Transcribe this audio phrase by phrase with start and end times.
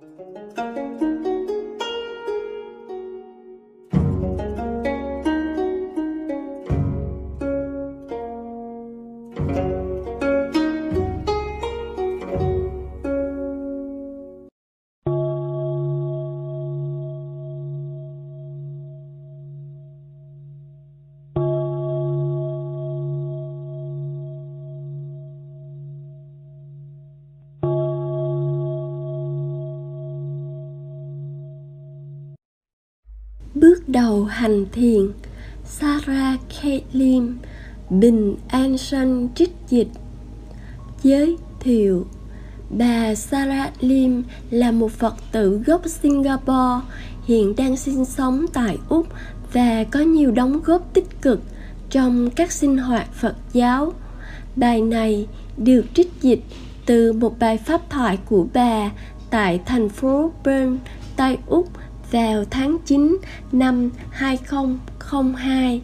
[0.00, 0.69] Bước đầu
[34.30, 35.10] hành thiền
[35.64, 37.36] Sarah Caitlin
[37.90, 39.88] Bình An Sơn trích dịch
[41.02, 42.06] Giới thiệu
[42.70, 46.86] Bà Sarah Lim là một Phật tử gốc Singapore,
[47.24, 49.06] hiện đang sinh sống tại Úc
[49.52, 51.40] và có nhiều đóng góp tích cực
[51.90, 53.92] trong các sinh hoạt Phật giáo.
[54.56, 55.26] Bài này
[55.56, 56.44] được trích dịch
[56.86, 58.90] từ một bài pháp thoại của bà
[59.30, 60.78] tại thành phố Bern,
[61.16, 61.68] Tây Úc
[62.10, 63.18] vào tháng 9
[63.52, 65.80] năm 2002.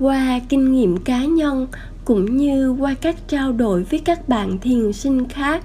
[0.00, 1.66] Qua kinh nghiệm cá nhân
[2.04, 5.64] cũng như qua các trao đổi với các bạn thiền sinh khác,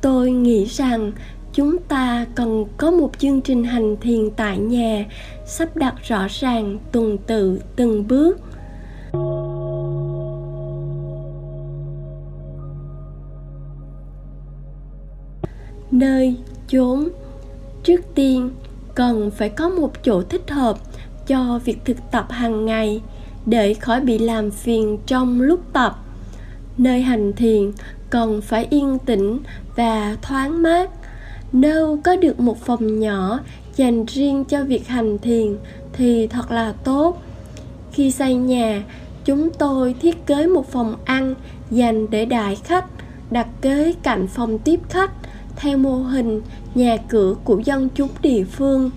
[0.00, 1.12] tôi nghĩ rằng
[1.52, 5.04] chúng ta cần có một chương trình hành thiền tại nhà
[5.46, 8.40] sắp đặt rõ ràng tuần tự từng bước
[15.90, 16.36] nơi
[16.68, 17.08] chốn
[17.82, 18.50] trước tiên,
[18.94, 20.78] cần phải có một chỗ thích hợp
[21.26, 23.00] cho việc thực tập hàng ngày
[23.46, 25.98] để khỏi bị làm phiền trong lúc tập.
[26.78, 27.72] Nơi hành thiền
[28.10, 29.38] cần phải yên tĩnh
[29.76, 30.90] và thoáng mát.
[31.52, 33.40] Nếu có được một phòng nhỏ
[33.76, 35.56] dành riêng cho việc hành thiền
[35.92, 37.22] thì thật là tốt.
[37.92, 38.82] Khi xây nhà,
[39.24, 41.34] chúng tôi thiết kế một phòng ăn
[41.70, 42.84] dành để đại khách,
[43.30, 45.10] đặt kế cạnh phòng tiếp khách
[45.56, 46.42] theo mô hình
[46.74, 48.90] nhà cửa của dân chúng địa phương.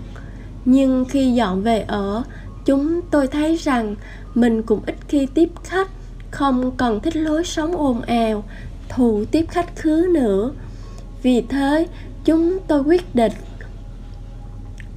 [0.64, 2.22] Nhưng khi dọn về ở,
[2.64, 3.94] chúng tôi thấy rằng
[4.34, 5.88] mình cũng ít khi tiếp khách,
[6.30, 8.44] không cần thích lối sống ồn ào,
[8.88, 10.52] thù tiếp khách khứ nữa.
[11.22, 11.86] Vì thế,
[12.24, 13.32] chúng tôi quyết định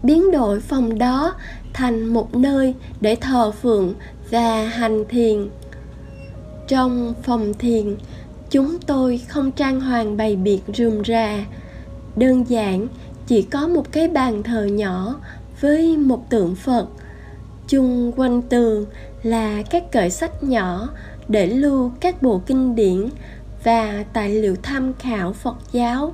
[0.04, 1.34] biến đổi phòng đó
[1.74, 3.94] thành một nơi để thờ phượng
[4.32, 5.50] và hành thiền.
[6.68, 7.96] Trong phòng thiền
[8.50, 11.46] chúng tôi không trang hoàng bày biện rườm rà.
[12.16, 12.88] Đơn giản,
[13.28, 15.16] chỉ có một cái bàn thờ nhỏ
[15.62, 16.88] với một tượng phật.
[17.68, 18.86] Chung quanh tường
[19.24, 20.90] là các cởi sách nhỏ
[21.28, 23.10] để lưu các bộ kinh điển
[23.64, 26.14] và tài liệu tham khảo phật giáo.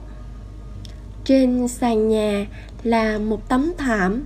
[1.25, 2.45] Trên sàn nhà
[2.83, 4.23] là một tấm thảm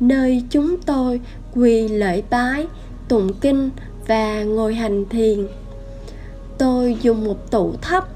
[0.00, 1.20] nơi chúng tôi
[1.54, 2.66] quỳ lễ bái,
[3.08, 3.70] tụng kinh
[4.06, 5.46] và ngồi hành thiền
[6.58, 8.08] tôi dùng một tủ thấp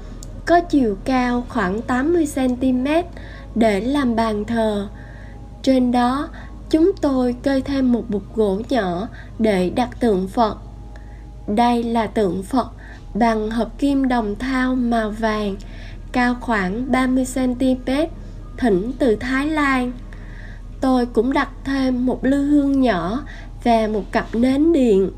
[0.45, 2.87] có chiều cao khoảng 80 cm
[3.55, 4.87] để làm bàn thờ.
[5.63, 6.29] Trên đó,
[6.69, 9.07] chúng tôi kê thêm một bục gỗ nhỏ
[9.39, 10.57] để đặt tượng Phật.
[11.47, 12.71] Đây là tượng Phật
[13.13, 15.55] bằng hợp kim đồng thau màu vàng,
[16.11, 17.91] cao khoảng 30 cm,
[18.57, 19.91] thỉnh từ Thái Lan.
[20.81, 23.21] Tôi cũng đặt thêm một lư hương nhỏ
[23.63, 25.11] và một cặp nến điện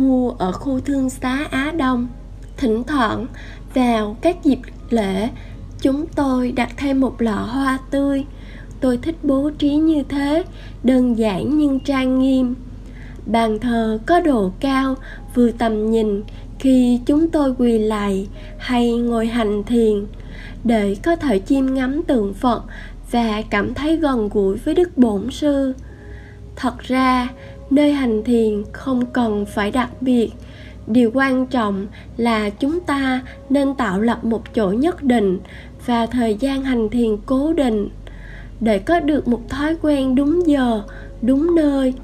[0.00, 2.08] mua ở khu thương xá Á Đông.
[2.56, 3.26] Thỉnh thoảng,
[3.74, 4.58] vào các dịp
[4.90, 5.28] lễ,
[5.80, 8.24] chúng tôi đặt thêm một lọ hoa tươi.
[8.80, 10.44] Tôi thích bố trí như thế,
[10.82, 12.54] đơn giản nhưng trang nghiêm.
[13.26, 14.94] Bàn thờ có độ cao,
[15.34, 16.22] vừa tầm nhìn,
[16.58, 18.28] khi chúng tôi quỳ lạy
[18.58, 20.06] hay ngồi hành thiền.
[20.64, 22.64] Để có thể chiêm ngắm tượng phật
[23.10, 25.74] và cảm thấy gần gũi với đức bổn sư.
[26.56, 27.28] Thật ra
[27.70, 30.30] nơi hành thiền không cần phải đặc biệt.
[30.86, 31.86] Điều quan trọng
[32.16, 33.20] là chúng ta
[33.50, 35.38] nên tạo lập một chỗ nhất định
[35.86, 37.88] và thời gian hành thiền cố định.
[38.60, 40.82] Để có được một thói quen đúng giờ,
[41.22, 41.94] đúng nơi.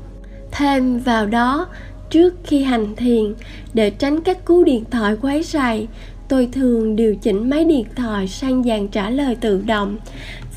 [0.51, 1.67] Thêm vào đó,
[2.11, 3.35] trước khi hành thiền,
[3.75, 5.89] để tránh các cú điện thoại quấy rầy,
[6.29, 9.97] tôi thường điều chỉnh máy điện thoại sang dàn trả lời tự động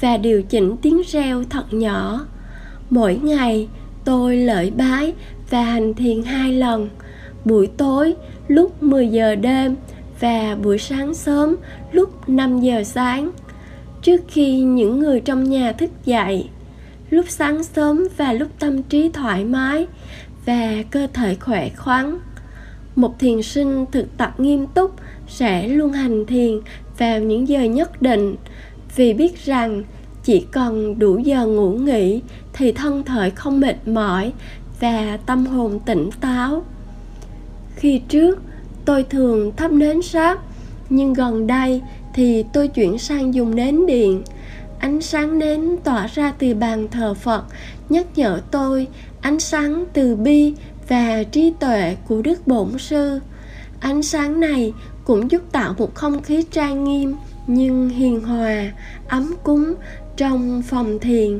[0.01, 2.25] và điều chỉnh tiếng reo thật nhỏ.
[2.89, 3.67] Mỗi ngày
[4.09, 5.13] tôi lợi bái
[5.49, 6.89] và hành thiền hai lần.
[7.45, 8.15] Buổi tối,
[8.47, 9.75] lúc 10 giờ đêm
[10.19, 11.55] và buổi sáng sớm,
[11.91, 13.31] lúc 5 giờ sáng.
[14.01, 16.49] Trước khi những người trong nhà thức dậy,
[17.09, 19.87] lúc sáng sớm và lúc tâm trí thoải mái
[20.45, 22.19] và cơ thể khỏe khoắn,
[22.95, 24.95] một thiền sinh thực tập nghiêm túc
[25.27, 26.59] sẽ luôn hành thiền
[26.97, 28.35] vào những giờ nhất định.
[28.95, 29.83] Vì biết rằng
[30.23, 32.21] chỉ cần đủ giờ ngủ nghỉ
[32.53, 34.33] thì thân thể không mệt mỏi
[34.79, 36.63] và tâm hồn tỉnh táo.
[37.75, 38.39] Khi trước,
[38.85, 40.39] tôi thường thắp nến sáp
[40.89, 41.81] nhưng gần đây
[42.13, 44.23] thì tôi chuyển sang dùng nến điện.
[44.79, 47.43] Ánh sáng nến tỏa ra từ bàn thờ phật,
[47.89, 48.87] nhắc nhở tôi
[49.21, 50.53] ánh sáng từ bi
[50.87, 53.19] và trí tuệ của đức bổn sư.
[53.79, 54.73] Ánh sáng này
[55.03, 57.15] cũng giúp tạo một không khí trang nghiêm
[57.47, 58.71] nhưng hiền hòa,
[59.07, 59.73] ấm cúng
[60.19, 61.39] trong phòng thiền.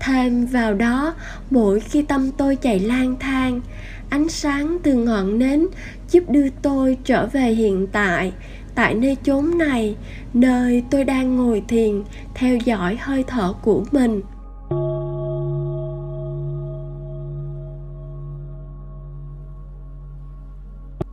[0.00, 1.14] Thêm vào đó,
[1.50, 3.60] mỗi khi tâm tôi chạy lang thang,
[4.10, 5.66] ánh sáng từ ngọn nến
[6.10, 8.32] giúp đưa tôi trở về hiện tại
[8.74, 9.96] tại nơi chốn này,
[10.34, 12.02] nơi tôi đang ngồi thiền
[12.34, 14.22] theo dõi hơi thở của mình.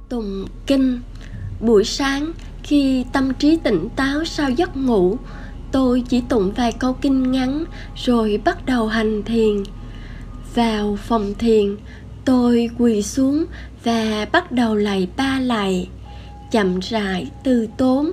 [0.10, 1.00] Tùng kinh.
[1.60, 2.32] Buổi sáng,
[2.64, 5.18] khi tâm trí tỉnh táo sau giấc ngủ
[5.72, 7.66] tôi chỉ tụng vài câu kinh ngắn,
[7.96, 9.64] rồi bắt đầu hành thiền.
[10.56, 11.76] Vào phòng thiền,
[12.26, 13.46] tôi quỳ xuống
[13.84, 15.90] và bắt đầu lạy ba lạy.
[16.52, 18.12] Chậm rãi từ tốn,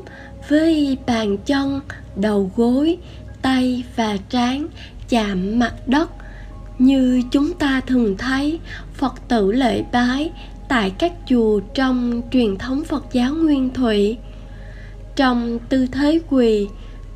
[0.48, 1.80] với bàn chân,
[2.16, 2.98] đầu gối,
[3.42, 4.68] tay và trán
[5.08, 6.10] chạm mặt đất.
[6.78, 8.58] Như chúng ta thường thấy,
[8.94, 10.30] phật tử lễ bái
[10.68, 14.16] tại các chùa trong truyền thống phật giáo nguyên thủy
[15.16, 16.68] trong tư thế quỳ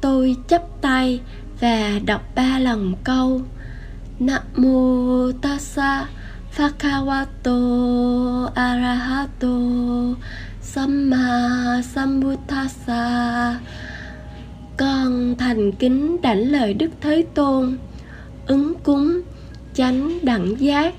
[0.02, 1.20] tôi chắp tay
[1.60, 3.40] và đọc ba lần câu.
[4.18, 6.06] Nam mô tassa
[6.56, 7.58] Phakawato
[8.54, 9.56] Arahato
[10.60, 13.58] Samma Sambuddhasa
[14.76, 17.78] Con thành kính đảnh lời Đức Thế Tôn,
[18.46, 19.20] Ứng cúng,
[19.74, 20.94] chánh đẳng giác,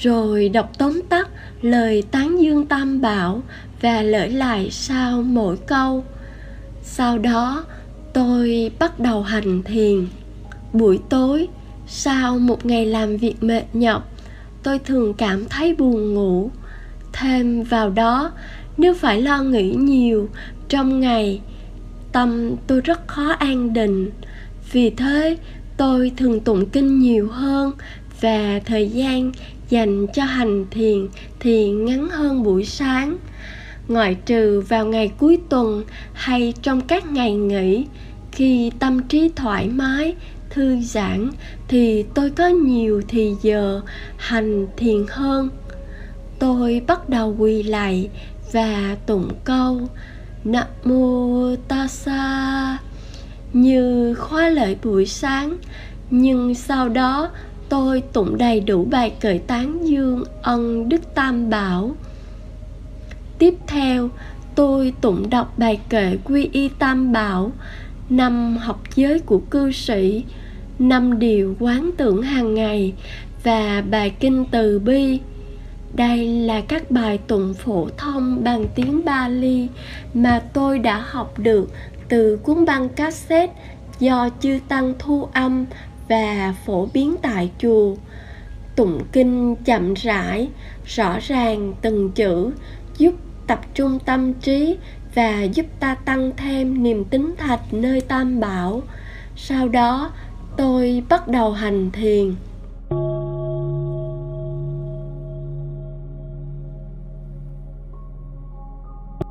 [0.00, 1.28] Rồi đọc tóm tắt
[1.62, 3.42] lời tán dương tam bảo
[3.80, 6.04] Và lợi lại sau mỗi câu.
[6.82, 7.64] Sau đó
[8.14, 10.06] tôi bắt đầu hành thiền.
[10.72, 11.48] Buổi tối,
[11.86, 14.08] sau một ngày làm việc mệt nhọc,
[14.62, 16.50] tôi thường cảm thấy buồn ngủ.
[17.12, 18.32] Thêm vào đó,
[18.76, 20.28] nếu phải lo nghĩ nhiều
[20.68, 21.40] trong ngày,
[22.12, 24.10] tâm tôi rất khó an định.
[24.72, 25.36] Vì thế,
[25.76, 27.72] tôi thường tụng kinh nhiều hơn
[28.20, 29.32] và thời gian
[29.68, 31.08] dành cho hành thiền
[31.40, 33.16] thì ngắn hơn buổi sáng
[33.88, 37.86] ngoại trừ vào ngày cuối tuần hay trong các ngày nghỉ,
[38.32, 40.14] khi tâm trí thoải mái,
[40.50, 41.30] thư giãn,
[41.68, 43.80] thì tôi có nhiều thì giờ
[44.16, 45.48] hành thiền hơn.
[46.38, 48.08] Tôi bắt đầu quỳ lạy
[48.52, 49.80] và tụng câu
[50.44, 52.78] nam mô tassa
[53.52, 55.56] như khóa lễ buổi sáng,
[56.10, 57.30] nhưng sau đó
[57.68, 61.96] tôi tụng đầy đủ bài cởi tán dương ân đức tam bảo
[63.38, 64.08] tiếp theo,
[64.54, 67.52] tôi tụng đọc bài kệ quy y tam bảo,
[68.10, 70.24] năm học giới của cư sĩ,
[70.78, 72.92] năm điều quán tưởng hàng ngày
[73.42, 75.20] và bài kinh từ bi.
[75.94, 79.68] Đây là các bài tụng phổ thông bằng tiếng Bali
[80.14, 81.70] mà tôi đã học được
[82.08, 83.54] từ cuốn băng cassette
[84.00, 85.64] do chư tăng thu âm
[86.08, 87.94] và phổ biến tại chùa.
[88.76, 90.48] Tụng kinh chậm rãi,
[90.86, 92.50] rõ ràng từng chữ
[92.98, 93.14] giúp
[93.46, 94.76] tập trung tâm trí
[95.14, 98.82] và giúp ta tăng thêm niềm tính thạch nơi tam bảo.
[99.36, 100.10] Sau đó,
[100.56, 102.34] tôi bắt đầu hành thiền.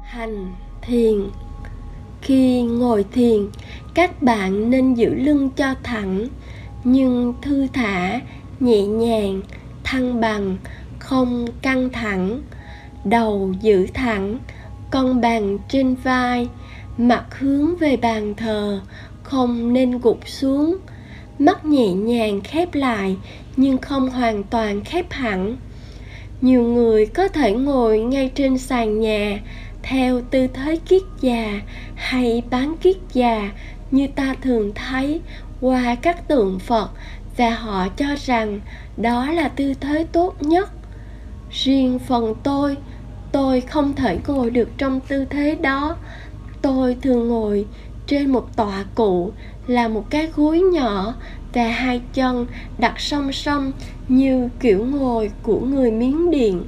[0.03, 1.23] Hành thiền.
[2.21, 3.47] Khi ngồi thiền,
[3.93, 6.27] các bạn nên giữ lưng cho thẳng,
[6.83, 8.19] nhưng thư thả,
[8.59, 9.41] nhẹ nhàng,
[9.83, 10.57] thăng bằng,
[10.99, 12.41] không căng thẳng
[13.05, 14.39] đầu giữ thẳng,
[14.91, 16.47] con bàn trên vai,
[16.97, 18.81] mặt hướng về bàn thờ,
[19.23, 20.77] không nên gục xuống.
[21.39, 23.17] Mắt nhẹ nhàng khép lại,
[23.57, 25.57] nhưng không hoàn toàn khép hẳn.
[26.41, 29.39] Nhiều người có thể ngồi ngay trên sàn nhà,
[29.83, 31.61] theo tư thế kiết già
[31.95, 33.51] hay bán kiết già
[33.91, 35.21] như ta thường thấy
[35.61, 36.89] qua các tượng phật
[37.37, 38.59] và họ cho rằng
[38.97, 40.69] đó là tư thế tốt nhất.
[41.51, 42.77] Riêng phần tôi
[43.33, 45.95] tôi không thể ngồi được trong tư thế đó.
[46.61, 47.65] Tôi thường ngồi
[48.07, 49.31] trên một tọa cụ,
[49.67, 51.15] là một cái gối nhỏ
[51.53, 52.45] và hai chân
[52.77, 53.71] đặt song song
[54.07, 56.63] như kiểu ngồi của người miến điện.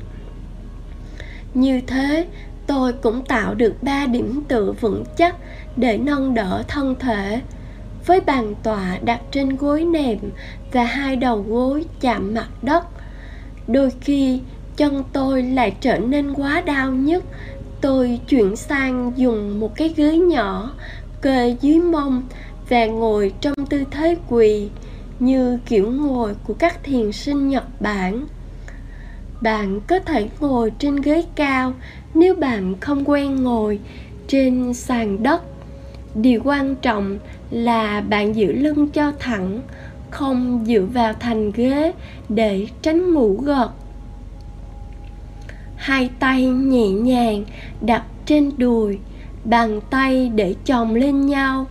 [1.53, 2.27] Như thế,
[2.67, 5.35] tôi cũng tạo được ba điểm tựa vững chắc
[5.75, 7.41] để nâng đỡ thân thể.
[8.05, 10.17] Với bàn tọa đặt trên gối nệm
[10.71, 12.87] và hai đầu gối chạm mặt đất,
[13.67, 14.41] đôi khi
[14.77, 17.23] chân tôi lại trở nên quá đau nhức.
[17.81, 20.71] Tôi chuyển sang dùng một cái ghế nhỏ,
[21.21, 22.23] kê dưới mông
[22.69, 24.69] và ngồi trong tư thế quỳ
[25.19, 28.25] như kiểu ngồi của các thiền sinh nhật bản.
[29.41, 31.73] Bạn có thể ngồi trên ghế cao
[32.13, 33.79] nếu bạn không quen ngồi
[34.27, 35.41] trên sàn đất.
[36.15, 37.19] Điều quan trọng
[37.51, 39.61] là bạn giữ lưng cho thẳng,
[40.11, 41.93] không dựa vào thành ghế
[42.29, 43.69] để tránh ngủ gật
[45.85, 47.43] hai tay nhẹ nhàng
[47.81, 48.99] đặt trên đùi,
[49.43, 51.67] bàn tay để chồng lên nhau.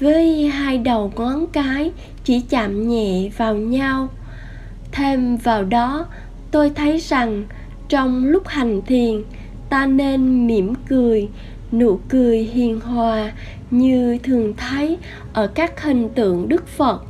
[0.00, 1.92] Với hai đầu ngón cái
[2.24, 4.08] chỉ chạm nhẹ vào nhau.
[4.92, 6.06] Thêm vào đó,
[6.50, 7.44] tôi thấy rằng
[7.88, 9.22] trong lúc hành thiền,
[9.68, 11.28] ta nên mỉm cười,
[11.72, 13.32] nụ cười hiền hòa
[13.70, 14.98] như thường thấy
[15.32, 17.04] ở các hình tượng đức phật.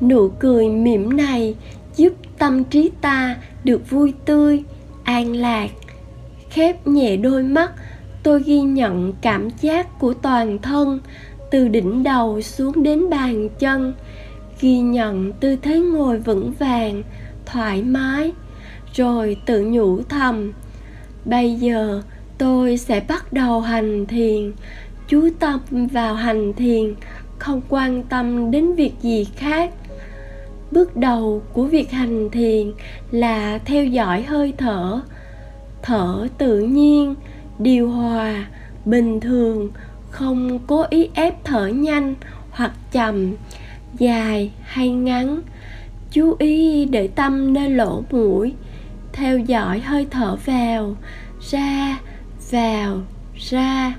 [0.00, 1.54] Nụ cười mỉm này
[1.96, 4.64] giúp tâm trí ta được vui tươi
[5.04, 5.70] an lạc.
[6.50, 7.72] Khép nhẹ đôi mắt,
[8.22, 11.00] tôi ghi nhận cảm giác của toàn thân,
[11.50, 13.94] từ đỉnh đầu xuống đến bàn chân.
[14.60, 17.02] Ghi nhận tư thế ngồi vững vàng,
[17.46, 18.32] thoải mái,
[18.94, 20.52] rồi tự nhủ thầm,
[21.24, 22.02] bây giờ
[22.38, 24.52] tôi sẽ bắt đầu hành thiền,
[25.08, 25.60] chú tâm
[25.92, 26.94] vào hành thiền,
[27.38, 29.70] không quan tâm đến việc gì khác
[30.72, 32.72] bước đầu của việc hành thiền
[33.10, 35.00] là theo dõi hơi thở.
[35.82, 37.14] Thở tự nhiên,
[37.58, 38.46] điều hòa,
[38.84, 39.70] bình thường,
[40.10, 42.14] không cố ý ép thở nhanh
[42.50, 43.34] hoặc chậm,
[43.98, 45.40] dài hay ngắn.
[46.10, 48.52] Chú ý để tâm nơi lỗ mũi,
[49.12, 50.96] theo dõi hơi thở vào,
[51.50, 51.98] ra
[52.50, 53.00] vào,
[53.36, 53.94] ra.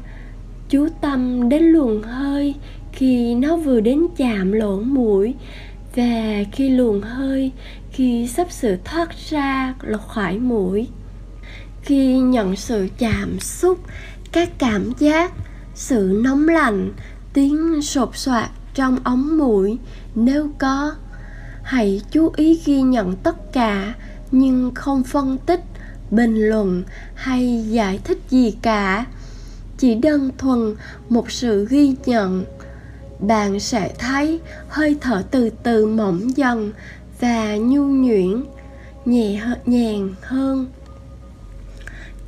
[0.69, 2.55] Chú tâm đến luồng hơi
[2.91, 5.33] khi nó vừa đến chạm lỗ mũi
[5.95, 7.51] và khi luồng hơi,
[7.91, 10.88] khi sắp sửa thoát ra là khỏi mũi,
[11.81, 13.79] khi nhận sự chạm xúc,
[14.31, 15.31] các cảm giác,
[15.75, 16.91] sự nóng lạnh,
[17.33, 19.77] tiếng sột soạt trong ống mũi
[20.15, 20.95] nếu có,
[21.63, 23.93] hãy chú ý ghi nhận tất cả
[24.31, 25.63] nhưng không phân tích,
[26.12, 26.83] bình luận
[27.15, 29.05] hay giải thích gì cả.
[29.77, 30.75] Chỉ đơn thuần
[31.09, 32.45] một sự ghi nhận
[33.20, 36.72] bạn sẽ thấy hơi thở từ từ mỏng dần
[37.20, 38.43] và nhu nhuyễn,
[39.05, 40.67] nhẹ nhàng hơn.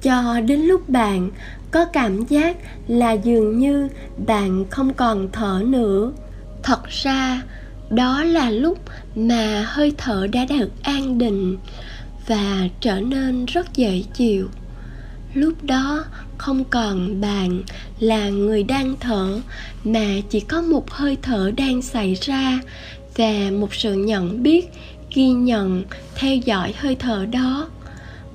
[0.01, 1.29] Cho đến lúc bạn
[1.71, 3.89] có cảm giác là dường như
[4.27, 6.11] bạn không còn thở nữa.
[6.63, 7.41] Thật ra,
[7.89, 8.77] đó là lúc
[9.15, 11.57] mà hơi thở đã được an định
[12.27, 14.47] và trở nên rất dễ chịu
[15.35, 16.05] lúc đó,
[16.37, 17.61] không còn bạn
[17.99, 19.41] là người đang thở,
[19.83, 22.59] mà chỉ có một hơi thở đang xảy ra
[23.15, 24.69] và một sự nhận biết,
[25.15, 25.83] ghi nhận,
[26.15, 27.67] theo dõi hơi thở đó.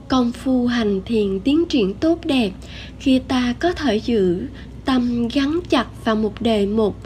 [0.08, 2.50] Công phu hành thiền tiến triển tốt đẹp
[2.98, 4.46] khi ta có thể giữ
[4.84, 6.96] tâm gắn chặt vào một đề mục.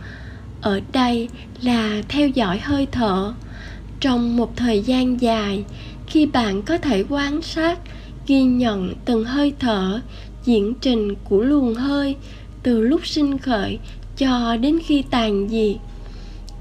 [0.61, 1.29] Ở đây
[1.63, 3.35] là theo dõi hơi thở.
[4.01, 5.65] Trong một thời gian dài,
[6.07, 7.79] khi bạn có thể quan sát
[8.27, 10.01] ghi nhận từng hơi thở,
[10.45, 12.17] diễn trình của luồng hơi
[12.63, 13.79] từ lúc sinh khởi
[14.17, 15.77] cho đến khi tàn diệt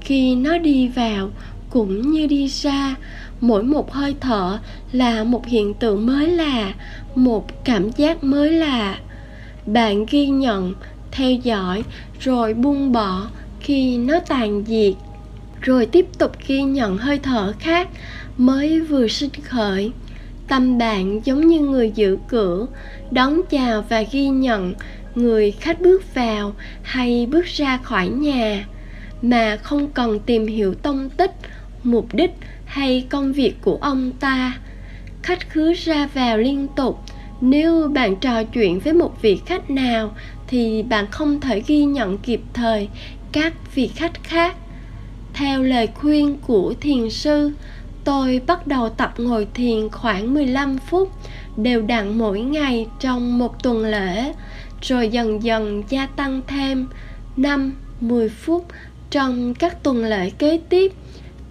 [0.00, 1.30] khi nó đi vào
[1.70, 2.96] cũng như đi ra,
[3.40, 4.58] mỗi một hơi thở
[4.92, 6.74] là một hiện tượng mới là
[7.14, 8.98] một cảm giác mới là
[9.66, 10.74] bạn ghi nhận,
[11.10, 11.82] theo dõi,
[12.20, 13.26] rồi buông bỏ
[13.60, 14.94] khi nó tàn diệt
[15.60, 17.88] rồi tiếp tục ghi nhận hơi thở khác
[18.38, 19.92] mới vừa sinh khởi
[20.48, 22.66] tâm bạn giống như người giữ cửa,
[23.10, 24.74] đón chào và ghi nhận
[25.14, 28.66] người khách bước vào hay bước ra khỏi nhà.
[29.22, 31.32] Mà không cần tìm hiểu tông tích,
[31.82, 32.30] mục đích
[32.64, 34.58] hay công việc của ông ta.
[35.22, 37.00] Khách khứa ra vào liên tục.
[37.40, 40.14] Nếu bạn trò chuyện với một vị khách nào,
[40.46, 42.88] thì bạn không thể ghi nhận kịp thời
[43.32, 44.56] các vị khách khác.
[45.34, 47.52] Theo lời khuyên của thiền sư
[48.04, 51.10] tôi bắt đầu tập ngồi thiền khoảng 15 phút
[51.56, 54.32] đều đặn mỗi ngày trong một tuần lễ
[54.82, 56.88] rồi dần dần gia tăng thêm
[57.36, 58.66] 5, 10 phút
[59.10, 60.92] trong các tuần lễ kế tiếp.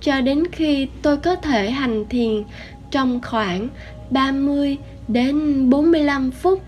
[0.02, 2.44] Cho đến khi tôi có thể hành thiền
[2.92, 3.68] trong khoảng
[4.10, 6.62] 30 đến 45 phút.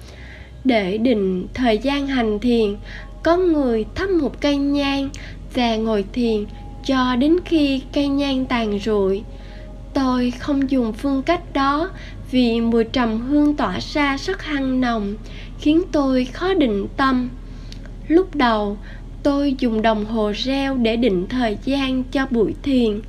[0.63, 2.75] Để định thời gian hành thiền
[3.23, 5.09] có người thắp một cây nhang
[5.53, 6.45] và ngồi thiền
[6.85, 9.23] cho đến khi cây nhang tàn rụi
[9.95, 11.89] tôi không dùng phương cách đó
[12.31, 15.15] vì mùi trầm hương tỏa ra rất hăng nồng,
[15.59, 17.29] khiến tôi khó định tâm.
[18.07, 18.77] Lúc đầu,
[19.23, 23.01] tôi dùng đồng hồ reo để định thời gian cho buổi thiền,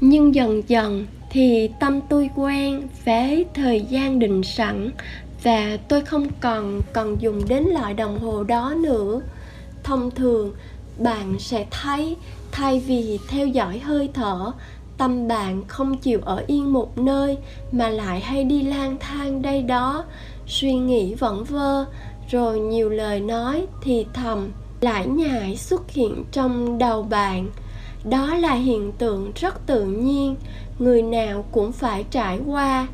[0.00, 4.90] nhưng dần dần thì tâm tôi quen với thời gian định sẵn
[5.42, 9.20] và tôi không còn cần dùng đến loại đồng hồ đó nữa.
[9.84, 10.54] Thông thường,
[10.98, 12.16] bạn sẽ thấy,
[12.52, 14.52] thay vì theo dõi hơi thở
[15.00, 17.38] tâm bạn không chịu ở yên một nơi
[17.72, 20.04] mà lại hay đi lang thang đây đó.
[20.46, 21.84] Suy nghĩ vẩn vơ,
[22.30, 27.50] rồi nhiều lời nói thì thầm lải nhải xuất hiện trong đầu bạn.
[28.04, 30.36] Đó là hiện tượng rất tự nhiên,
[30.78, 32.86] người nào cũng phải trải qua.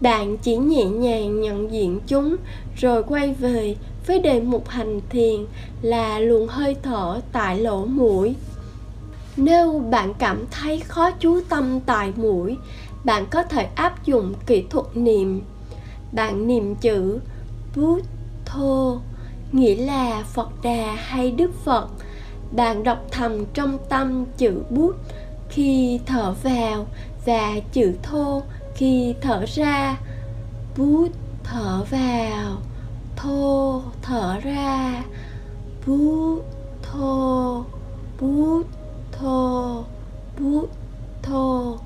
[0.00, 2.36] Bạn chỉ nhẹ nhàng nhận diện chúng,
[2.76, 5.46] rồi quay về với đề mục hành thiền
[5.82, 8.34] là luồng hơi thở tại lỗ mũi
[9.36, 12.56] nếu bạn cảm thấy khó chú tâm tại mũi,
[13.04, 15.42] bạn có thể áp dụng kỹ thuật niệm.
[16.12, 17.20] Bạn niệm chữ
[17.76, 18.00] bút
[18.44, 18.98] thô
[19.52, 21.88] nghĩa là phật đà hay đức phật.
[22.56, 24.96] Bạn đọc thầm trong tâm chữ bút
[25.48, 26.86] khi thở vào
[27.26, 28.42] và chữ thô
[28.74, 29.96] khi thở ra.
[30.76, 31.08] Bút
[31.44, 32.56] thở vào,
[33.16, 35.02] thô thở ra.
[35.86, 36.42] Bút,
[36.82, 37.64] thô,
[38.20, 38.62] bút
[39.22, 39.84] thô
[40.40, 40.68] bút
[41.22, 41.76] thô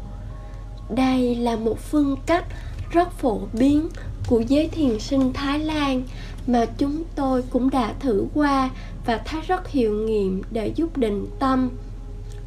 [0.91, 2.45] đây là một phương cách
[2.91, 3.89] rất phổ biến
[4.29, 6.03] của giới thiền sinh Thái Lan
[6.47, 8.71] mà chúng tôi cũng đã thử qua
[9.07, 11.71] và thấy rất hiệu nghiệm để giúp định tâm.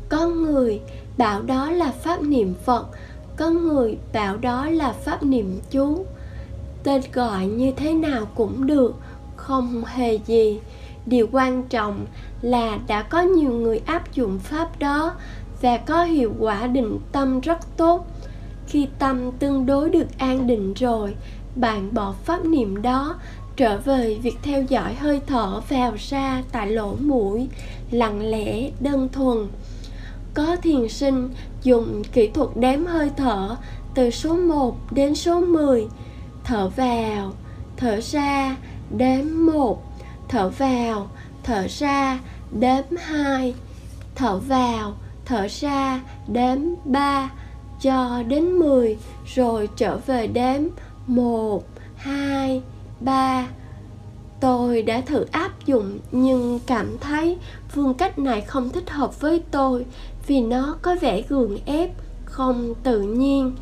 [0.09, 0.81] Có người
[1.17, 2.87] bảo đó là pháp niệm Phật,
[3.37, 6.05] có người bảo đó là pháp niệm chú.
[6.83, 8.95] Tên gọi như thế nào cũng được,
[9.35, 10.59] không hề gì.
[11.05, 12.05] Điều quan trọng
[12.41, 15.13] là đã có nhiều người áp dụng pháp đó
[15.61, 18.07] và có hiệu quả định tâm rất tốt.
[18.67, 21.15] Khi tâm tương đối được an định rồi,
[21.55, 23.15] bạn bỏ pháp niệm đó
[23.55, 27.47] trở về việc theo dõi hơi thở vào ra tại lỗ mũi
[27.91, 29.37] lặng lẽ đơn thuần.
[30.33, 31.29] Có thiền sinh
[31.63, 33.55] dùng kỹ thuật đếm hơi thở
[33.95, 35.87] từ số 1 đến số 10
[36.43, 37.33] thở vào
[37.77, 38.55] thở ra
[38.97, 39.83] đếm 1
[40.27, 41.09] thở vào
[41.43, 42.19] thở ra
[42.51, 43.53] đếm 2
[44.15, 44.93] thở vào
[45.25, 47.29] thở ra đếm 3
[47.81, 48.97] cho đến 10
[49.35, 50.61] rồi trở về đếm
[51.07, 51.63] 1
[51.95, 52.61] 2
[52.99, 53.47] 3
[54.39, 57.37] Tôi đã thử áp dụng nhưng cảm thấy
[57.69, 59.85] phương cách này không thích hợp với tôi
[60.27, 61.89] vì nó có vẻ gượng ép,
[62.25, 63.55] không tự nhiên.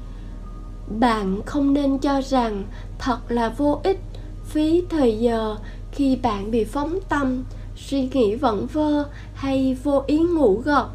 [1.00, 2.64] Bạn không nên cho rằng
[3.00, 4.00] thật là vô ích,
[4.46, 5.56] phí thời giờ
[5.92, 7.44] khi bạn bị phóng tâm,
[7.78, 10.88] suy nghĩ vẩn vơ hay vô ý ngủ gật.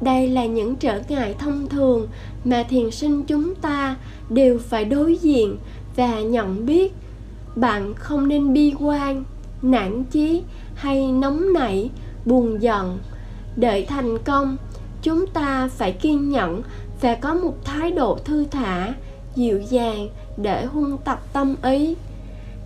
[0.00, 2.08] Đây là những trở ngại thông thường
[2.44, 3.96] mà thiền sinh chúng ta
[4.30, 5.56] đều phải đối diện
[5.96, 6.94] và nhận biết.
[7.56, 9.24] Bạn không nên bi quan,
[9.62, 10.42] nản chí
[10.74, 11.90] hay nóng nảy,
[12.24, 12.98] buồn giận.
[13.56, 14.56] Đợi thành công,
[15.02, 16.62] chúng ta phải kiên nhẫn
[17.00, 18.94] và có một thái độ thư thả,
[19.34, 21.94] dịu dàng để huân tập tâm ý.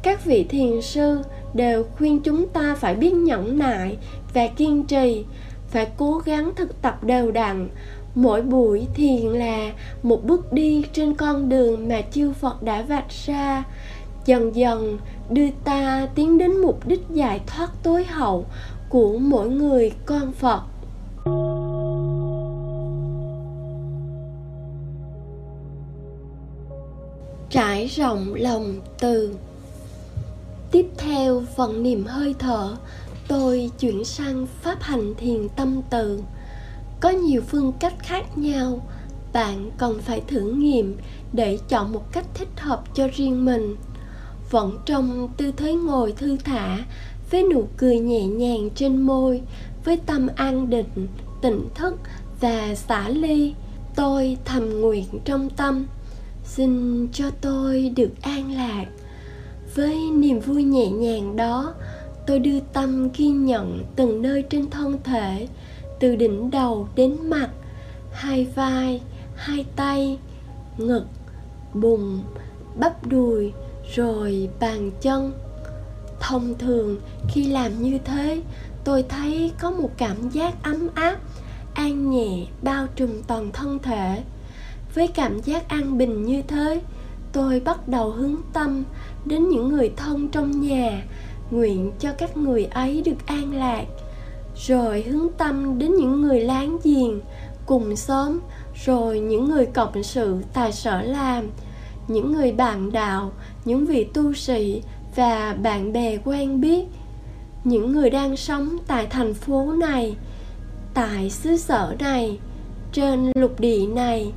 [0.02, 1.18] Các vị thiền sư
[1.54, 3.96] đều khuyên chúng ta phải biết nhẫn nại
[4.34, 5.24] và kiên trì,
[5.68, 7.68] phải cố gắng thực tập đều đặn.
[8.14, 13.10] Mỗi buổi thiền là một bước đi trên con đường mà chư phật đã vạch
[13.26, 13.64] ra.
[14.26, 14.98] Dần dần
[15.30, 18.44] đưa ta tiến đến mục đích giải thoát tối hậu
[18.88, 20.62] của mỗi người con phật.
[27.50, 29.34] Trải rộng lòng từ
[30.70, 32.76] tiếp theo phần niệm hơi thở,
[33.28, 36.22] tôi chuyển sang pháp hành thiền tâm từ.
[37.00, 38.86] Có nhiều phương cách khác nhau,
[39.32, 40.96] bạn cần phải thử nghiệm
[41.32, 43.76] để chọn một cách thích hợp cho riêng mình.
[44.50, 46.78] Vẫn trong tư thế ngồi thư thả,
[47.30, 49.42] với nụ cười nhẹ nhàng trên môi,
[49.84, 51.08] với tâm an định,
[51.42, 51.94] tỉnh thức
[52.40, 53.54] và xả ly,
[53.96, 55.86] tôi thầm nguyện trong tâm.
[56.44, 58.86] Xin cho tôi được an lạc
[59.74, 61.74] với niềm vui nhẹ nhàng đó,
[62.26, 65.48] tôi đưa tâm ghi nhận từng nơi trên thân thể,
[66.00, 67.48] từ đỉnh đầu đến mặt,
[68.12, 69.00] hai vai,
[69.34, 70.18] hai tay,
[70.78, 71.04] ngực,
[71.74, 72.22] bụng,
[72.76, 73.52] bắp đùi,
[73.94, 75.32] rồi bàn chân.
[76.20, 76.96] Thông thường,
[77.28, 78.42] khi làm như thế,
[78.84, 81.16] tôi thấy có một cảm giác ấm áp,
[81.74, 84.22] an nhẹ bao trùm toàn thân thể.
[84.94, 86.80] Với cảm giác an bình như thế,
[87.32, 88.84] tôi bắt đầu hướng tâm
[89.24, 91.02] đến những người thân trong nhà,
[91.50, 93.84] nguyện cho các người ấy được an lạc.
[94.56, 97.20] Rồi hướng tâm đến những người láng giềng,
[97.66, 98.38] cùng xóm.
[98.84, 101.44] Rồi những người cộng sự, tài sở làm.
[102.08, 103.32] Những người bạn đạo,
[103.64, 104.82] những vị tu sĩ
[105.16, 106.84] và bạn bè quen biết.
[107.64, 110.16] Những người đang sống tại thành phố này,
[110.94, 112.38] tại xứ sở này,
[112.92, 114.32] trên lục địa này.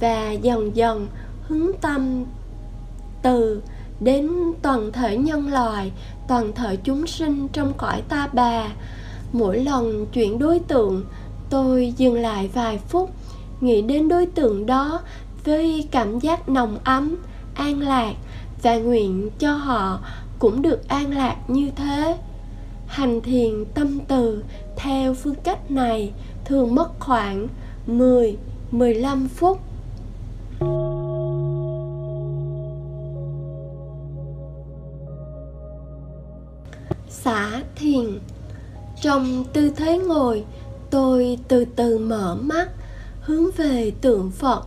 [0.00, 1.06] Và dần dần
[1.42, 2.24] hướng tâm
[3.22, 3.62] từ
[4.00, 4.30] đến
[4.62, 5.92] toàn thể nhân loại,
[6.28, 8.68] toàn thể chúng sinh trong cõi ta bà.
[9.32, 11.04] Mỗi lần chuyển đối tượng,
[11.50, 13.10] tôi dừng lại vài phút,
[13.60, 15.00] nghĩ đến đối tượng đó
[15.44, 17.16] với cảm giác nồng ấm,
[17.54, 18.14] an lạc
[18.62, 20.00] và nguyện cho họ
[20.38, 22.16] cũng được an lạc như thế.
[22.86, 24.44] Hành thiền tâm từ
[24.76, 26.12] theo phương cách này
[26.44, 27.48] thường mất khoảng
[27.86, 28.36] 10
[28.70, 29.60] 15 phút.
[37.10, 38.18] Xả thiền.
[39.02, 40.44] Trong tư thế ngồi,
[40.90, 42.68] tôi từ từ mở mắt,
[43.20, 44.66] hướng về tượng phật.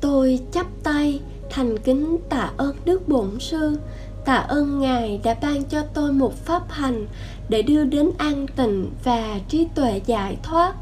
[0.00, 3.76] Tôi chắp tay, thành kính tạ ơn đức bổn sư.
[4.24, 7.06] Tạ ơn ngài đã ban cho tôi một pháp hành
[7.48, 10.74] để đưa đến an tịnh và trí tuệ giải thoát.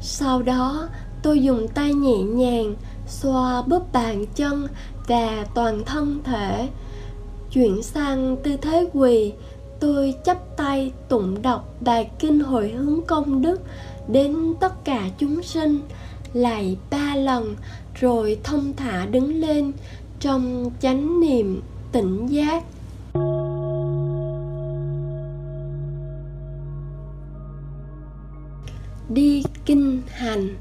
[0.00, 0.88] Sau đó,
[1.22, 2.74] tôi dùng tay nhẹ nhàng,
[3.06, 4.66] xoa bóp bàn chân
[5.08, 6.68] và toàn thân thể,
[7.50, 9.32] chuyển sang tư thế quỳ
[9.84, 13.60] tôi chắp tay tụng đọc bài kinh hồi hướng công đức
[14.08, 15.80] đến tất cả chúng sinh
[16.32, 17.56] lại ba lần,
[17.94, 19.72] rồi thông thả đứng lên
[20.20, 22.64] trong chánh niệm tỉnh giác.
[29.08, 30.56] Đi kinh hành.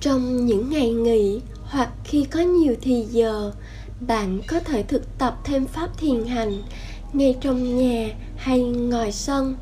[0.00, 3.52] Trong những ngày nghỉ hoặc khi có nhiều thì giờ,
[4.00, 6.62] bạn có thể thực tập thêm pháp thiền hành
[7.12, 9.56] ngay trong nhà hay ngoài sân,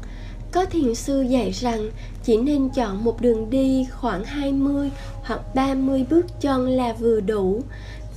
[0.53, 1.91] có thiền sư dạy rằng
[2.25, 4.91] chỉ nên chọn một đường đi khoảng 20
[5.23, 7.61] hoặc 30 bước chân là vừa đủ.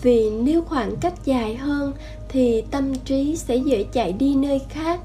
[0.02, 1.94] Vì nếu khoảng cách dài hơn
[2.30, 5.00] thì tâm trí sẽ dễ chạy đi nơi khác,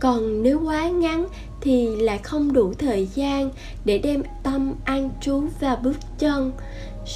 [0.00, 1.26] còn nếu quá ngắn
[1.60, 3.50] thì lại không đủ thời gian
[3.84, 6.52] để đem tâm an trú vào bước chân.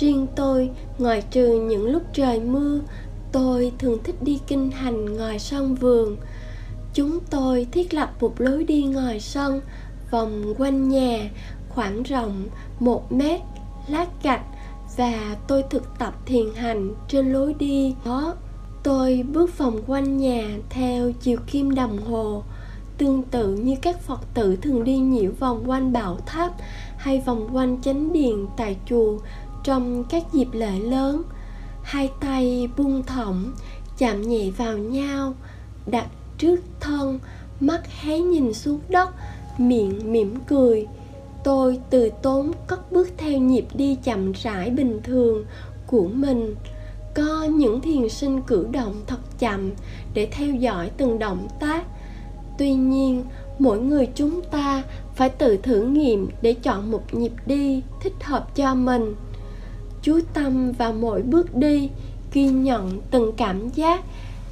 [0.00, 2.80] Riêng tôi ngoài trừ những lúc trời mưa,
[3.32, 6.16] tôi thường thích đi kinh hành ngoài sân vườn
[6.96, 9.60] chúng tôi thiết lập một lối đi ngoài sân,
[10.10, 11.30] vòng quanh nhà,
[11.68, 12.46] khoảng rộng
[12.80, 13.40] một mét,
[13.88, 14.42] lát gạch
[14.96, 18.34] và tôi thực tập thiền hành trên lối đi đó.
[18.82, 22.42] Tôi bước vòng quanh nhà theo chiều kim đồng hồ,
[22.98, 26.52] tương tự như các phật tử thường đi nhiễu vòng quanh bảo tháp
[26.96, 29.18] hay vòng quanh chánh điện tại chùa
[29.64, 31.22] trong các dịp lễ lớn.
[31.82, 33.52] Hai tay buông thõng,
[33.98, 35.34] chạm nhẹ vào nhau,
[35.86, 36.06] đặt
[36.38, 37.18] trước thân,
[37.60, 39.10] mắt hé nhìn xuống đất,
[39.58, 40.86] miệng mỉm cười.
[41.44, 45.44] Tôi từ tốn cất bước theo nhịp đi chậm rãi bình thường
[45.86, 46.54] của mình.
[47.14, 49.70] Có những thiền sinh cử động thật chậm
[50.14, 51.84] để theo dõi từng động tác.
[52.58, 53.24] Tuy nhiên,
[53.58, 54.82] mỗi người chúng ta
[55.14, 59.14] phải tự thử nghiệm để chọn một nhịp đi thích hợp cho mình.
[60.02, 61.90] Chú tâm vào mỗi bước đi
[62.32, 64.04] ghi nhận từng cảm giác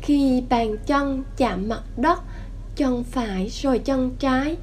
[0.04, 2.20] khi bàn chân chạm mặt đất,
[2.76, 4.56] chân phải rồi chân trái.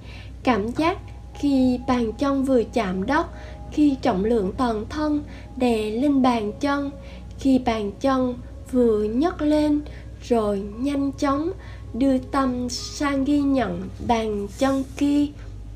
[0.43, 0.97] Cảm giác
[1.39, 3.27] khi bàn chân vừa chạm đất,
[3.71, 5.23] khi trọng lượng toàn thân
[5.55, 6.91] đè lên bàn chân.
[7.39, 8.35] Khi bàn chân
[8.71, 9.81] vừa nhấc lên
[10.23, 11.51] rồi nhanh chóng
[11.93, 15.25] đưa tâm sang ghi nhận bàn chân kia.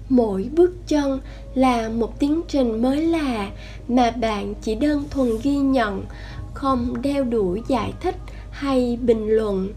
[0.10, 1.20] Mỗi bước chân
[1.56, 3.52] là một tiến trình mới lạ
[3.88, 6.06] mà bạn chỉ đơn thuần ghi nhận,
[6.54, 8.16] không đeo đuổi giải thích
[8.56, 9.74] hay bình luận.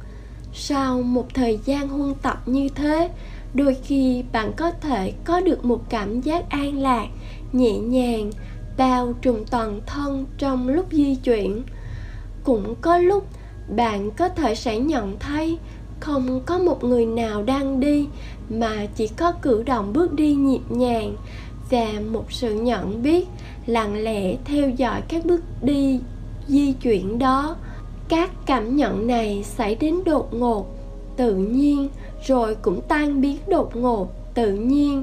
[0.52, 3.10] Sau một thời gian huân tập như thế,
[3.54, 7.06] đôi khi bạn có thể có được một cảm giác an lạc,
[7.52, 8.30] nhẹ nhàng,
[8.76, 11.62] bao trùm toàn thân trong lúc di chuyển.
[12.44, 13.26] Cũng có lúc
[13.76, 15.58] bạn có thể sẽ nhận thấy
[16.00, 18.06] không có một người nào đang đi,
[18.50, 21.16] mà chỉ có cử động bước đi nhịp nhàng
[21.70, 23.28] và một sự nhận biết
[23.66, 26.00] lặng lẽ theo dõi các bước đi
[26.46, 27.56] di chuyển đó
[28.08, 30.66] các cảm nhận này xảy đến đột ngột,
[31.16, 31.88] tự nhiên,
[32.26, 35.02] rồi cũng tan biến đột ngột, tự nhiên.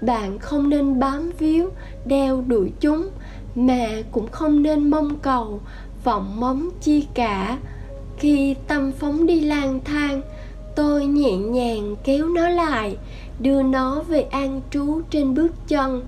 [0.00, 1.70] Bạn không nên bám víu,
[2.06, 3.08] đeo đuổi chúng,
[3.54, 5.60] mà cũng không nên mong cầu,
[6.04, 7.58] vọng móng chi cả.
[8.18, 10.20] Khi tâm phóng đi lang thang,
[10.76, 12.96] tôi nhẹ nhàng kéo nó lại,
[13.40, 16.02] đưa nó về an trú trên bước chân.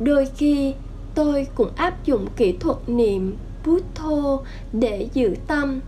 [0.00, 0.74] Đôi khi,
[1.14, 4.40] tôi cũng áp dụng kỹ thuật niệm bút thô
[4.72, 5.80] để giữ tâm.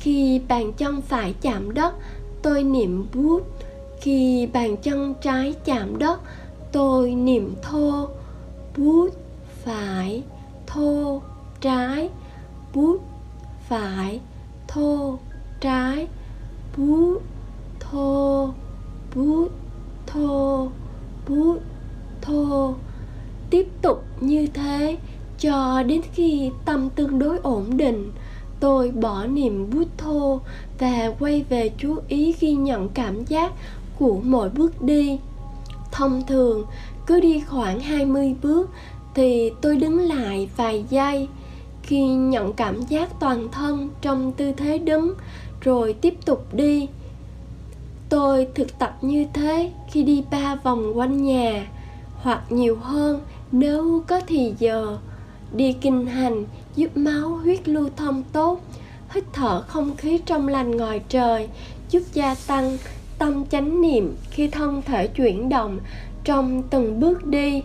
[0.00, 1.94] Khi bàn chân phải chạm đất,
[2.42, 3.42] tôi niệm bút
[4.00, 6.20] khi bàn chân trái chạm đất,
[6.72, 8.08] tôi niệm thô
[8.76, 9.08] bút
[9.64, 10.22] phải
[10.66, 11.22] thô
[11.60, 12.10] trái.
[12.74, 13.00] Bút
[13.68, 14.20] phải
[14.68, 15.18] thô
[15.60, 16.06] trái.
[16.76, 17.22] Bút
[17.80, 18.50] thô
[19.14, 19.48] bút
[20.06, 20.68] thô
[21.28, 21.58] bút
[22.20, 22.74] thô
[23.50, 24.96] tiếp tục như thế
[25.38, 28.12] cho đến khi tâm tương đối ổn định,
[28.60, 30.40] tôi bỏ niềm bút thô
[30.78, 33.52] và quay về chú ý ghi nhận cảm giác
[33.98, 35.18] của mỗi bước đi.
[35.92, 36.66] Thông thường,
[37.06, 38.70] cứ đi khoảng 20 bước
[39.14, 41.28] thì tôi đứng lại vài giây
[41.82, 45.14] khi nhận cảm giác toàn thân trong tư thế đứng,
[45.60, 46.88] rồi tiếp tục đi.
[48.08, 51.66] Tôi thực tập như thế khi đi ba vòng quanh nhà,
[52.16, 53.20] hoặc nhiều hơn,
[53.52, 54.98] nếu có thì giờ
[55.52, 56.44] đi kinh hành,
[56.76, 58.60] giúp máu huyết lưu thông tốt,
[59.10, 61.48] hít thở không khí trong lành ngoài trời,
[61.90, 62.78] giúp gia tăng
[63.18, 65.78] tâm chánh niệm khi thân thể chuyển động
[66.24, 67.62] trong từng bước đi,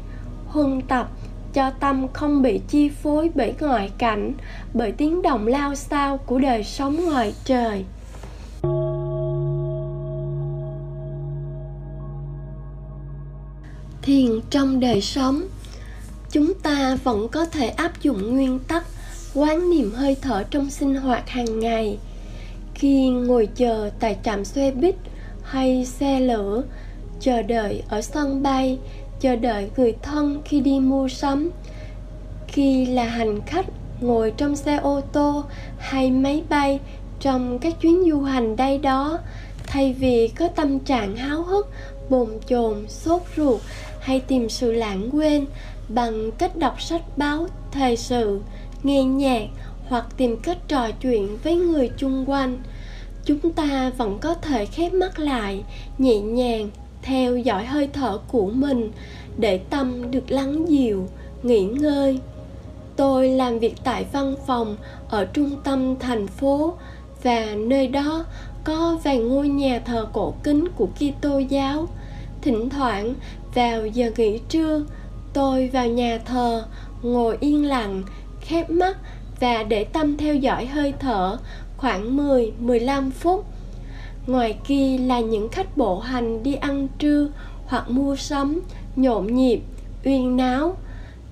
[0.48, 1.10] huân tập
[1.54, 4.34] cho tâm không bị chi phối bởi ngoại cảnh,
[4.74, 7.86] bởi tiếng động lao sao của đời sống ngoài trời.
[14.02, 15.42] Thiền trong đời sống
[16.34, 18.86] chúng ta vẫn có thể áp dụng nguyên tắc
[19.34, 21.98] quán niệm hơi thở trong sinh hoạt hàng ngày.
[22.76, 24.96] Khi ngồi chờ tại trạm xe buýt
[25.44, 26.64] hay xe lửa,
[27.20, 28.78] chờ đợi ở sân bay,
[29.20, 31.50] chờ đợi người thân khi đi mua sắm.
[32.48, 33.66] Khi là hành khách
[34.02, 35.44] ngồi trong xe ô tô
[35.78, 36.80] hay máy bay
[37.20, 39.20] trong các chuyến du hành đây đó,
[39.68, 41.70] thay vì có tâm trạng háo hức,
[42.10, 43.62] bồn chồn, sốt ruột
[44.00, 45.46] hay tìm sự lãng quên
[45.90, 48.42] bằng cách đọc sách báo thời sự
[48.84, 49.48] nghe nhạc
[49.88, 52.58] hoặc tìm cách trò chuyện với người chung quanh
[53.26, 55.64] chúng ta vẫn có thể khép mắt lại
[55.98, 56.70] nhẹ nhàng
[57.02, 58.92] theo dõi hơi thở của mình
[59.38, 61.08] để tâm được lắng dịu
[61.44, 62.20] nghỉ ngơi
[62.96, 64.78] tôi làm việc tại văn phòng
[65.10, 66.74] ở trung tâm thành phố
[67.24, 68.26] và nơi đó
[68.64, 71.88] có vài ngôi nhà thờ cổ kính của Kitô giáo.
[72.42, 73.14] Thỉnh thoảng
[73.56, 74.82] vào giờ nghỉ trưa,
[75.34, 76.66] tôi vào nhà thờ,
[77.02, 78.04] ngồi yên lặng,
[78.42, 78.98] khép mắt
[79.40, 81.38] và để tâm theo dõi hơi thở
[81.78, 83.46] khoảng 10-15 phút.
[84.28, 87.28] Ngoài kia là những khách bộ hành đi ăn trưa
[87.66, 88.62] hoặc mua sắm,
[88.96, 89.62] nhộn nhịp,
[90.06, 90.78] uyên náo.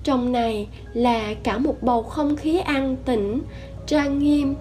[0.04, 3.40] Trong này là cả một bầu không khí an tĩnh,
[3.86, 4.54] trang nghiêm.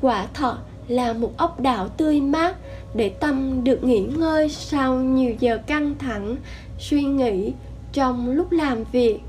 [0.00, 0.56] Quả thật
[0.88, 2.56] là một ốc đảo tươi mát
[2.94, 6.36] để tâm được nghỉ ngơi sau nhiều giờ căng thẳng,
[6.78, 7.52] suy nghĩ
[7.92, 9.20] trong lúc làm việc.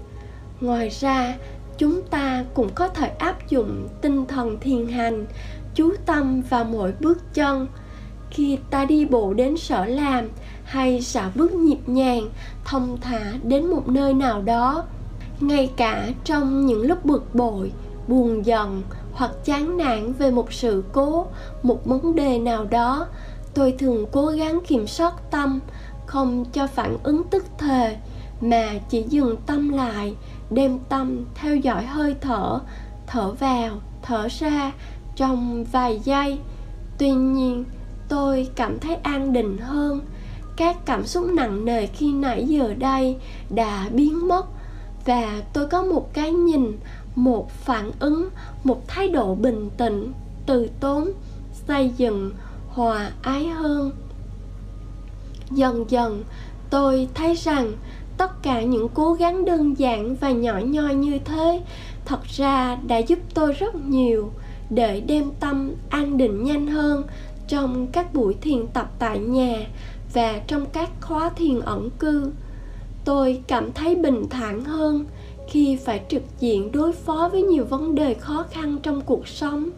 [0.61, 1.37] Ngoài ra,
[1.77, 5.25] chúng ta cũng có thể áp dụng tinh thần thiền hành
[5.75, 7.67] chú tâm vào mỗi bước chân
[8.29, 10.29] khi ta đi bộ đến sở làm
[10.63, 12.29] hay xả bước nhịp nhàng
[12.65, 14.83] thông thả đến một nơi nào đó
[15.39, 17.71] ngay cả trong những lúc bực bội
[18.07, 18.81] buồn giận
[19.13, 21.27] hoặc chán nản về một sự cố
[21.63, 23.07] một vấn đề nào đó
[23.53, 25.59] tôi thường cố gắng kiểm soát tâm
[26.05, 27.97] không cho phản ứng tức thời
[28.41, 30.15] mà chỉ dừng tâm lại,
[30.49, 32.59] đem tâm theo dõi hơi thở
[33.07, 34.71] thở vào, thở ra
[35.15, 36.39] trong vài giây.
[36.97, 37.65] Tuy nhiên,
[38.09, 40.01] tôi cảm thấy an định hơn.
[40.57, 43.17] Các cảm xúc nặng nề khi nãy giờ đây
[43.49, 44.45] đã biến mất
[45.05, 46.77] và tôi có một cái nhìn,
[47.15, 48.29] một phản ứng,
[48.63, 50.11] một thái độ bình tĩnh,
[50.45, 51.11] từ tốn,
[51.67, 52.31] xây dựng,
[52.67, 53.91] hòa ái hơn.
[55.51, 56.23] Dần dần,
[56.69, 57.71] tôi thấy rằng
[58.21, 61.61] tất cả những cố gắng đơn giản và nhỏ nhoi như thế,
[62.05, 64.31] thật ra đã giúp tôi rất nhiều.
[64.69, 67.03] Để đem tâm an định nhanh hơn
[67.47, 69.55] trong các buổi thiền tập tại nhà
[70.13, 72.31] và trong các khóa thiền ẩn cư,
[73.05, 75.05] tôi cảm thấy bình thản hơn
[75.49, 79.69] khi phải trực diện đối phó với nhiều vấn đề khó khăn trong cuộc sống.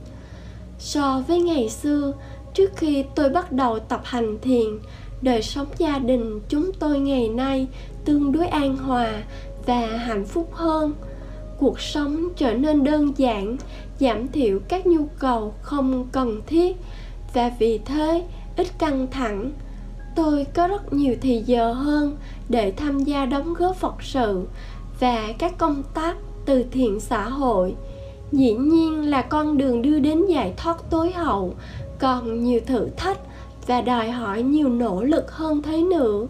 [0.79, 2.13] So với ngày xưa
[2.53, 4.79] trước khi tôi bắt đầu tập hành thiền,
[5.21, 7.67] đời sống gia đình chúng tôi ngày nay
[8.05, 9.23] tương đối an hòa
[9.65, 10.93] và hạnh phúc hơn.
[11.59, 13.57] Cuộc sống trở nên đơn giản,
[13.99, 16.77] giảm thiểu các nhu cầu không cần thiết
[17.33, 18.23] và vì thế
[18.55, 19.51] ít căng thẳng.
[20.15, 22.17] Tôi có rất nhiều thì giờ hơn
[22.49, 24.47] để tham gia đóng góp phật sự
[24.99, 27.75] và các công tác từ thiện xã hội.
[28.31, 31.53] Dĩ nhiên là con đường đưa đến giải thoát tối hậu
[32.03, 33.17] còn nhiều thử thách
[33.67, 36.27] và đòi hỏi nhiều nỗ lực hơn thế nữa.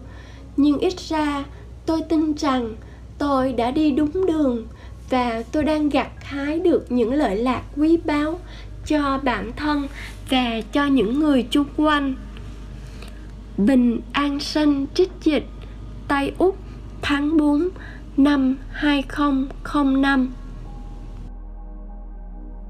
[0.56, 1.44] Nhưng ít ra,
[1.86, 2.74] tôi tin rằng
[3.18, 4.66] tôi đã đi đúng đường
[5.10, 8.38] và tôi đang gặt hái được những lợi lạc quý báu
[8.86, 9.88] cho bản thân
[10.30, 12.14] và cho những người chung quanh.
[13.56, 15.46] Bình An Sinh trích dịch,
[16.08, 16.56] Tây Úc
[17.02, 17.68] tháng 4
[18.16, 20.32] năm 2005